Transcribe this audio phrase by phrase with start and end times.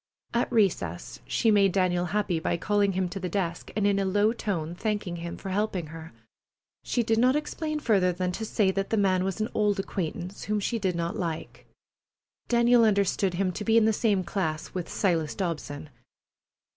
[0.33, 4.03] At recess she made Daniel happy by calling him to the desk and in a
[4.03, 6.11] low tone thanking him for helping her.
[6.83, 10.45] She did not explain further than to say that the man was an old acquaintance
[10.45, 11.67] whom she did not like.
[12.47, 15.91] Daniel understood him to be in the same class with Silas Dobson.